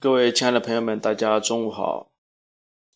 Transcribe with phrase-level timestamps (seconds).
[0.00, 2.12] 各位亲爱的朋友们，大家中午好。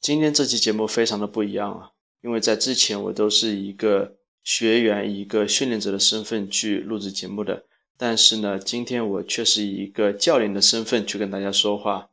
[0.00, 1.90] 今天这期节目非常的不一样啊，
[2.20, 7.64] 因为在之前我都是一个学员、一个训练者的身份去录制节目的，
[7.96, 12.10] 但是呢，今天我却是以一个教练的身份去跟大家说话。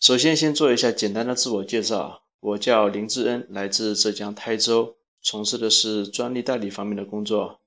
[0.00, 7.60] 首先，先做一下简单的自我介绍，我叫林志恩，来自浙江台州，从事的是专利代理方面的工作。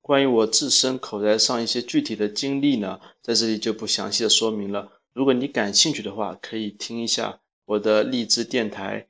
[0.00, 4.92] 关于我自身口才上一些具体的经历呢，在这里就不详细的说明了。
[5.12, 9.08] 如果你感兴趣的话，可以听一下我的励志电台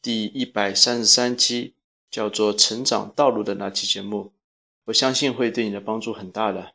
[0.00, 1.74] 第一百三十三期，
[2.10, 4.32] 叫做《成长道路》的那期节目，
[4.84, 6.72] 我相信会对你的帮助很大的。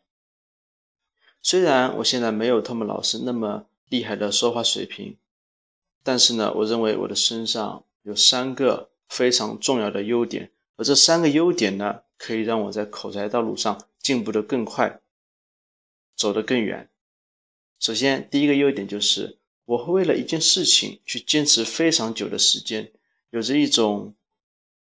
[1.42, 5.18] 虽然我现在没有他们老师那么厉害的说话水平，
[6.04, 15.00] 但是呢，我认为我的身上有三个非常重要的优点，而这三个优点呢，可以让我在口才道路上进步的更快，
[16.16, 16.90] 走得更远。
[17.78, 22.92] 首先，第一个优点就是我会为了一件事情去坚持非常久的时间，
[23.32, 24.16] 有着一种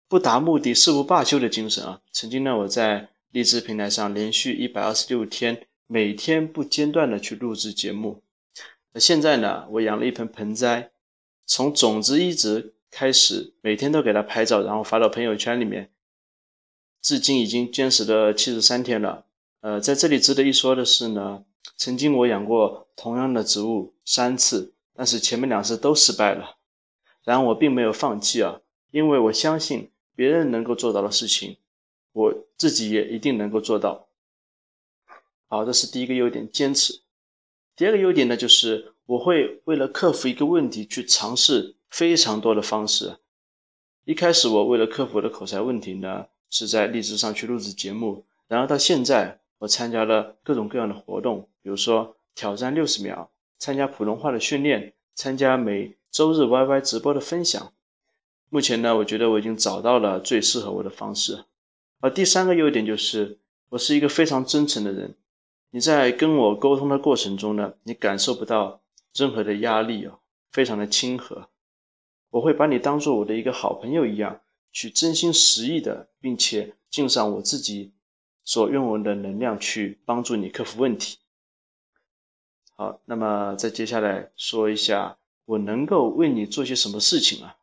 [0.08, 2.00] 不达目的誓不罢休的精神啊。
[2.12, 8.22] 曾经呢，我在励志平台上连续一百二十六天，每天不间断的去录制节目。
[8.92, 10.92] 那现在呢，我养了一盆盆栽，
[11.44, 15.90] 从种子一直开始，每天都给它拍照，然后发到朋友圈里面，
[17.02, 19.26] 至今已经坚持了七十三天了。
[19.60, 21.44] 呃，在这里值得一说的是呢。
[21.76, 26.56] 曾经我养过同样的植物三次，但是前面两次都失败了。
[27.24, 31.56] 然而我并没有放弃啊，因为我相信别人能够做到的事情，
[32.12, 34.08] 我自己也一定能够做到。
[35.48, 37.00] 好，这是第一个优点，坚持。
[37.76, 43.16] 第二个优点呢，就是我会为了克服一个问题去尝试非常多的方式。
[44.04, 49.40] 一开始我为了克服我的口才问题呢，是在荔枝上去录制节目，然而到现在。
[49.58, 57.72] 我参加了各种各样的活动，比如说挑战六十秒，参加普通话的训练，参加每周日 YY 直播的分享。
[58.50, 61.44] 目前呢，我觉得我已经找到了最适合我的方式。
[62.00, 63.38] 而第三个优点就是，
[63.70, 65.14] 我是一个非常真诚的人。
[65.70, 68.82] 你在跟我沟通的过程中呢，你感受不到
[69.14, 70.18] 任何的压力哦，
[70.52, 71.48] 非常的亲和。
[72.30, 74.40] 我会把你当做我的一个好朋友一样，
[74.72, 77.92] 去真心实意的，并且尽上我自己。
[78.44, 81.18] 所拥有的能量去帮助你克服问题。
[82.76, 87.56] 好，那么再接下来说一下我能够为你做些什么事情啊？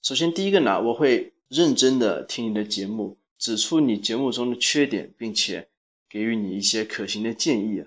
[0.00, 5.68] 首先，第一个呢，我会认真的听你的节目，指出你节目中的缺点，并且
[6.08, 7.84] 给予你一些可行的建议。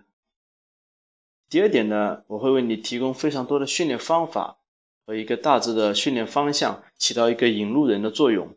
[1.49, 4.57] 第二点呢，我会为你提供非常多的训练方法
[5.05, 8.55] 和一个大致的训练方向，起到一个引路人的作用。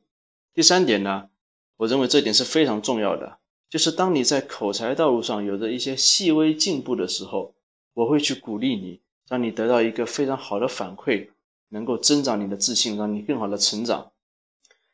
[0.53, 1.31] 第三点呢。
[1.79, 3.39] 我认为这点是非常重要的，
[3.71, 7.55] 就是当你在口才道路上有着一些细微进步的时候，
[7.95, 11.29] 我会去鼓励你，让你得到一个非常好的反馈，
[11.69, 14.11] 能够增长你的自信，让你更好的成长。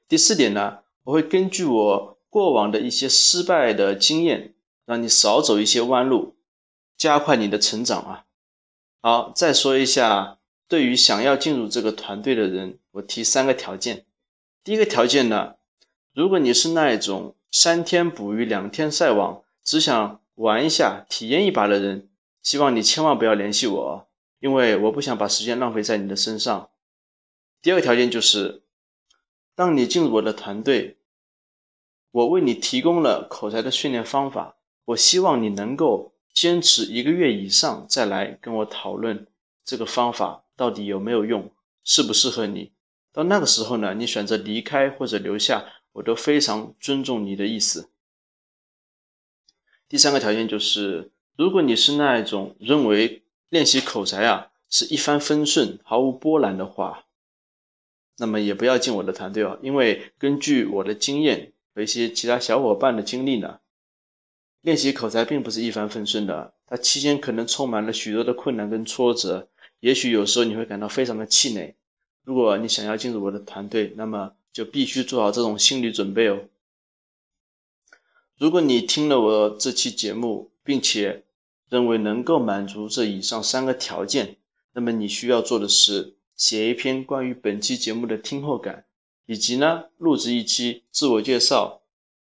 [0.08, 4.52] 第四点呢，我会根据我过往的一些失败的经验，
[4.84, 6.36] 让你少走一些弯路，
[6.98, 8.24] 加快你的成长啊。
[9.00, 14.04] 好，再说一下，对于想要进入这个团队的人，我提三个条件。
[14.62, 15.54] 第一个条件呢。
[16.14, 22.08] 如果你是那一种三天捕鱼两天晒网，只想玩一下、体验一把的人，
[22.40, 24.06] 希望你千万不要联系我，
[24.38, 26.70] 因为我不想把时间浪费在你的身上。
[27.60, 28.62] 第二个条件就是，
[29.56, 30.98] 当你进入我的团队，
[32.12, 34.54] 我为你提供了口才的训练方法，
[34.84, 39.26] 我希望你能够坚持一个月以上，再来跟我讨论
[39.64, 41.50] 这个方法到底有没有用，
[41.82, 42.70] 适不适合你。
[43.12, 45.64] 到那个时候呢，你选择离开或者留下。
[45.94, 47.88] 我都非常尊重你的意思。
[49.88, 57.06] 第三个条件就是，如果你是那一种认为练习口才啊是一帆风顺、毫无波澜的话，
[58.18, 59.58] 那么也不要进我的团队哦。
[59.62, 63.60] 因为根据我的经验和一些其他小伙伴的经历呢，
[64.62, 69.48] 练习口才并不是一帆风顺的，它期间可能充满了许多的困难跟挫折，
[69.78, 71.76] 也许有时候你会感到非常的气馁。
[72.24, 76.44] 如果你想要进入我的团队，那么就必须做好这种心理准备哦。
[78.38, 81.24] 如果你听了我这期节目，并且
[81.68, 84.36] 认为能够满足这以上三个条件，
[84.72, 88.84] 那么你需要做的是写一篇关于本期节目的听后感，
[89.26, 91.82] 以及呢录制一期自我介绍，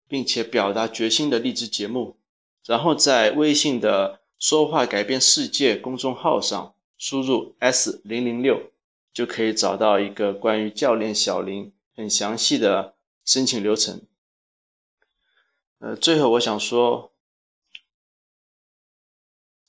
[0.08, 2.16] 并且表达决心的励志节目，
[2.64, 8.70] 然后在微信的“说话改变世界”公众号上输入 S 零零六，
[9.12, 11.72] 就可以找到一个关于教练小林。
[11.96, 12.94] 很详细的
[13.24, 14.02] 申请流程。
[15.78, 17.12] 呃，最后我想说，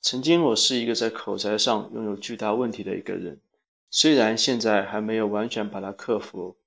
[0.02, 3.40] 曾经我是一个在口才上拥有巨大问题的一个人，
[3.90, 6.58] 虽然现在还没有完全把它克服，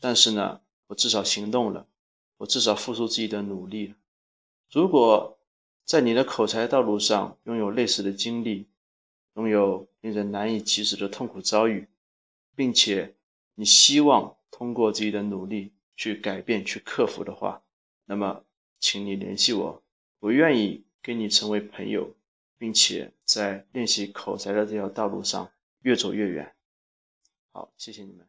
[0.00, 1.86] 但是呢，我至少行动了，
[2.38, 3.94] 我至少付出自己的努力了。
[4.70, 5.38] 如果
[5.84, 8.66] 在你的口才道路上拥有类似的经历，
[9.34, 11.88] 拥有令人难以启齿的痛苦遭遇，
[12.56, 13.14] 并且
[13.54, 17.62] 你希望通过自己的努力去改变、去克服的话，
[18.04, 18.44] 那么，
[18.78, 19.82] 请你联系我，
[20.20, 22.14] 我愿意跟你成为朋友。
[22.56, 25.50] 并且在练习口才的这条道路上
[25.82, 26.54] 越走越远。
[27.52, 28.26] 好，谢谢你们。